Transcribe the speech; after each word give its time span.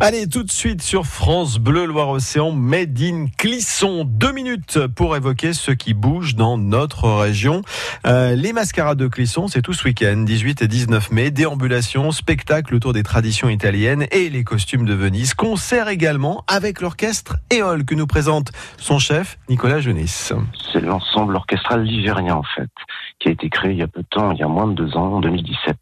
Allez, 0.00 0.28
tout 0.28 0.44
de 0.44 0.50
suite 0.50 0.80
sur 0.80 1.06
France 1.06 1.58
Bleu 1.58 1.84
Loire-Océan, 1.84 2.52
Made 2.52 2.96
Clisson. 3.36 4.04
Deux 4.04 4.30
minutes 4.30 4.86
pour 4.94 5.16
évoquer 5.16 5.52
ce 5.52 5.72
qui 5.72 5.92
bouge 5.92 6.36
dans 6.36 6.56
notre 6.56 7.10
région. 7.10 7.62
Euh, 8.06 8.36
les 8.36 8.52
mascarades 8.52 8.98
de 8.98 9.08
Clisson, 9.08 9.48
c'est 9.48 9.60
tout 9.60 9.72
ce 9.72 9.82
week-end, 9.84 10.18
18 10.18 10.62
et 10.62 10.68
19 10.68 11.10
mai. 11.10 11.32
Déambulation, 11.32 12.12
spectacle 12.12 12.76
autour 12.76 12.92
des 12.92 13.02
traditions 13.02 13.48
italiennes 13.48 14.06
et 14.12 14.30
les 14.30 14.44
costumes 14.44 14.84
de 14.84 14.94
Venise. 14.94 15.34
Concert 15.34 15.88
également 15.88 16.44
avec 16.46 16.80
l'orchestre 16.80 17.36
Éole 17.50 17.84
que 17.84 17.96
nous 17.96 18.06
présente 18.06 18.52
son 18.76 19.00
chef, 19.00 19.36
Nicolas 19.48 19.80
Genis. 19.80 20.30
C'est 20.72 20.80
l'ensemble 20.80 21.34
orchestral 21.34 21.82
ligérien 21.82 22.36
en 22.36 22.44
fait, 22.54 22.70
qui 23.18 23.30
a 23.30 23.32
été 23.32 23.50
créé 23.50 23.72
il 23.72 23.78
y 23.78 23.82
a 23.82 23.88
peu 23.88 24.02
de 24.02 24.08
temps, 24.08 24.30
il 24.30 24.38
y 24.38 24.44
a 24.44 24.48
moins 24.48 24.68
de 24.68 24.74
deux 24.74 24.96
ans, 24.96 25.14
en 25.14 25.20
2017 25.20 25.76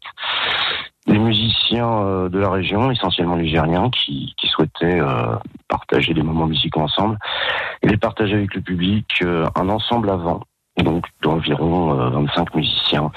des 0.69 0.86
musiciens 1.47 2.03
euh, 2.03 2.29
de 2.29 2.39
la 2.39 2.49
région, 2.49 2.91
essentiellement 2.91 3.35
ligériens, 3.35 3.89
qui, 3.89 4.33
qui 4.37 4.47
souhaitaient 4.47 4.99
euh, 4.99 5.35
partager 5.67 6.13
des 6.13 6.23
moments 6.23 6.47
musicaux 6.47 6.81
ensemble 6.81 7.17
et 7.81 7.87
les 7.87 7.97
partager 7.97 8.35
avec 8.35 8.53
le 8.53 8.61
public, 8.61 9.07
euh, 9.21 9.47
un 9.55 9.69
ensemble 9.69 10.09
avant, 10.09 10.41
donc 10.83 11.05
d'environ 11.23 11.95
25 12.11 12.53
musiciens, 12.53 13.09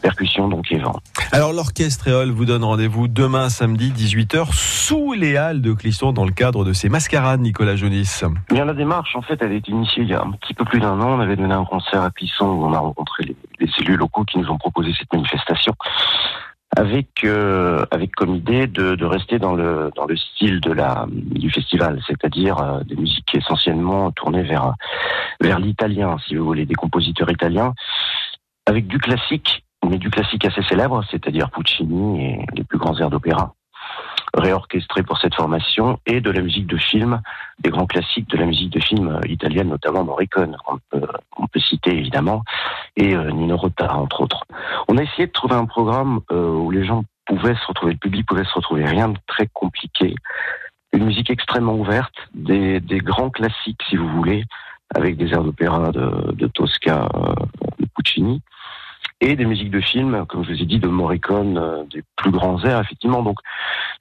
percussion 0.00 0.48
donc 0.48 0.70
et 0.70 0.78
vent. 0.78 0.96
Alors 1.32 1.52
l'orchestre 1.52 2.06
Éole 2.06 2.30
vous 2.30 2.44
donne 2.44 2.62
rendez-vous 2.62 3.08
demain 3.08 3.48
samedi 3.48 3.90
18h 3.90 4.52
sous 4.52 5.12
les 5.12 5.36
halles 5.36 5.60
de 5.60 5.72
Clisson 5.72 6.12
dans 6.12 6.24
le 6.24 6.30
cadre 6.30 6.64
de 6.64 6.72
ces 6.72 6.88
mascarades, 6.88 7.40
Nicolas 7.40 7.74
Jonis. 7.74 8.20
Bien 8.48 8.64
la 8.64 8.74
démarche 8.74 9.16
en 9.16 9.22
fait 9.22 9.38
elle 9.40 9.50
a 9.50 9.54
été 9.54 9.72
initiée 9.72 10.04
il 10.04 10.10
y 10.10 10.14
a 10.14 10.22
un 10.22 10.30
petit 10.32 10.54
peu 10.54 10.64
plus 10.64 10.78
d'un 10.78 11.00
an. 11.00 11.18
On 11.18 11.20
avait 11.20 11.36
donné 11.36 11.54
un 11.54 11.64
concert 11.64 12.02
à 12.02 12.10
Clisson 12.10 12.46
où 12.46 12.64
on 12.64 12.72
a 12.72 12.78
rencontré 12.78 13.24
les, 13.24 13.36
les 13.58 13.70
élus 13.80 13.96
locaux 13.96 14.24
qui 14.24 14.38
nous 14.38 14.48
ont 14.48 14.58
proposé 14.58 14.92
cette 14.96 15.12
manifestation 15.12 15.74
avec 16.76 17.24
euh, 17.24 17.84
avec 17.90 18.12
comme 18.12 18.34
idée 18.36 18.66
de, 18.66 18.94
de, 18.94 19.04
rester 19.04 19.38
dans 19.38 19.54
le 19.54 19.90
dans 19.96 20.06
le 20.06 20.16
style 20.16 20.60
de 20.60 20.72
la 20.72 21.06
du 21.08 21.50
festival, 21.50 22.00
c'est-à-dire 22.06 22.58
euh, 22.58 22.80
des 22.84 22.96
musiques 22.96 23.34
essentiellement 23.34 24.12
tournées 24.12 24.44
vers 24.44 24.74
vers 25.40 25.58
l'italien, 25.58 26.16
si 26.26 26.36
vous 26.36 26.44
voulez, 26.44 26.66
des 26.66 26.74
compositeurs 26.74 27.30
italiens, 27.30 27.74
avec 28.66 28.86
du 28.86 28.98
classique, 28.98 29.64
mais 29.88 29.98
du 29.98 30.10
classique 30.10 30.44
assez 30.44 30.62
célèbre, 30.62 31.02
c'est-à-dire 31.10 31.50
Puccini 31.50 32.24
et 32.24 32.46
les 32.54 32.64
plus 32.64 32.78
grands 32.78 32.96
airs 32.98 33.10
d'opéra. 33.10 33.54
Réorchestré 34.32 35.02
pour 35.02 35.18
cette 35.18 35.34
formation 35.34 35.98
et 36.06 36.20
de 36.20 36.30
la 36.30 36.40
musique 36.40 36.68
de 36.68 36.76
film, 36.76 37.20
des 37.58 37.70
grands 37.70 37.86
classiques 37.86 38.30
de 38.30 38.36
la 38.36 38.46
musique 38.46 38.70
de 38.70 38.78
film 38.78 39.20
italienne, 39.28 39.70
notamment 39.70 40.04
Morricone, 40.04 40.56
qu'on 40.64 40.78
peut, 40.88 41.06
peut, 41.52 41.60
citer 41.60 41.96
évidemment, 41.98 42.44
et 42.96 43.14
euh, 43.14 43.30
Nino 43.30 43.56
Rota, 43.56 43.94
entre 43.94 44.22
autres. 44.22 44.44
On 44.88 44.96
a 44.98 45.02
essayé 45.02 45.26
de 45.26 45.32
trouver 45.32 45.54
un 45.54 45.66
programme 45.66 46.20
euh, 46.30 46.50
où 46.50 46.70
les 46.70 46.84
gens 46.84 47.04
pouvaient 47.26 47.54
se 47.54 47.66
retrouver, 47.66 47.92
le 47.92 47.98
public 47.98 48.26
pouvait 48.26 48.44
se 48.44 48.54
retrouver, 48.54 48.84
rien 48.84 49.08
de 49.08 49.18
très 49.26 49.46
compliqué, 49.52 50.14
une 50.92 51.04
musique 51.04 51.30
extrêmement 51.30 51.74
ouverte, 51.74 52.14
des, 52.34 52.80
des 52.80 52.98
grands 52.98 53.30
classiques, 53.30 53.80
si 53.88 53.96
vous 53.96 54.08
voulez, 54.08 54.44
avec 54.94 55.16
des 55.16 55.32
airs 55.32 55.44
d'opéra 55.44 55.92
de, 55.92 56.32
de, 56.32 56.46
Tosca, 56.48 57.08
de 57.78 57.86
Puccini, 57.94 58.42
et 59.20 59.36
des 59.36 59.44
musiques 59.44 59.70
de 59.70 59.80
film, 59.80 60.24
comme 60.26 60.44
je 60.44 60.52
vous 60.52 60.62
ai 60.62 60.66
dit, 60.66 60.78
de 60.78 60.88
Morricone, 60.88 61.86
des 61.92 62.02
plus 62.16 62.30
grands 62.30 62.62
airs, 62.64 62.80
effectivement. 62.80 63.22
Donc, 63.22 63.38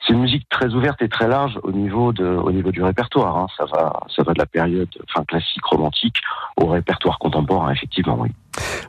c'est 0.06 0.14
une 0.14 0.22
musique 0.22 0.48
très 0.50 0.74
ouverte 0.74 1.02
et 1.02 1.10
très 1.10 1.28
large 1.28 1.60
au 1.64 1.72
niveau 1.72 2.14
de, 2.14 2.26
au 2.26 2.52
niveau 2.52 2.72
du 2.72 2.82
répertoire. 2.82 3.38
Hein. 3.38 3.48
Ça 3.58 3.66
va, 3.66 4.00
ça 4.16 4.24
va 4.24 4.34
de 4.34 4.40
la 4.40 4.46
période, 4.46 4.90
enfin 5.10 5.26
classique, 5.26 5.66
romantique, 5.66 6.16
au 6.56 6.68
répertoire 6.68 7.20
contemporain, 7.20 7.72
effectivement, 7.72 8.18
oui. 8.20 8.30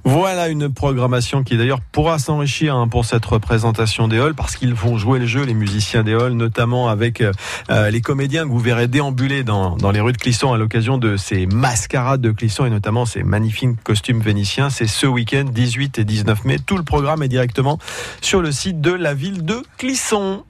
Voilà 0.04 0.48
une 0.48 0.72
programmation 0.72 1.42
qui 1.42 1.56
d'ailleurs 1.56 1.80
pourra 1.92 2.18
s'enrichir 2.18 2.74
hein, 2.74 2.88
pour 2.88 3.04
cette 3.04 3.24
représentation 3.24 4.08
des 4.08 4.18
halls 4.18 4.34
parce 4.34 4.56
qu'ils 4.56 4.74
vont 4.74 4.96
jouer 4.96 5.18
le 5.18 5.26
jeu, 5.26 5.44
les 5.44 5.54
musiciens 5.54 6.02
des 6.02 6.14
halls, 6.14 6.32
notamment 6.32 6.88
avec 6.88 7.20
euh, 7.20 7.90
les 7.90 8.00
comédiens 8.00 8.44
que 8.44 8.50
vous 8.50 8.58
verrez 8.58 8.88
déambuler 8.88 9.44
dans, 9.44 9.76
dans 9.76 9.90
les 9.90 10.00
rues 10.00 10.12
de 10.12 10.18
Clisson 10.18 10.52
à 10.52 10.58
l'occasion 10.58 10.98
de 10.98 11.16
ces 11.16 11.46
mascarades 11.46 12.20
de 12.20 12.30
Clisson 12.30 12.64
et 12.64 12.70
notamment 12.70 13.04
ces 13.04 13.22
magnifiques 13.22 13.82
costumes 13.82 14.20
vénitiens. 14.20 14.70
C'est 14.70 14.86
ce 14.86 15.06
week-end 15.06 15.44
18 15.50 15.98
et 15.98 16.04
19 16.04 16.44
mai. 16.44 16.58
Tout 16.64 16.76
le 16.76 16.84
programme 16.84 17.22
est 17.22 17.28
directement 17.28 17.78
sur 18.20 18.40
le 18.40 18.52
site 18.52 18.80
de 18.80 18.92
la 18.92 19.14
ville 19.14 19.44
de 19.44 19.62
Clisson. 19.76 20.38